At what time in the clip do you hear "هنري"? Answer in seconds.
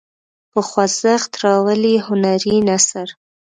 2.05-2.57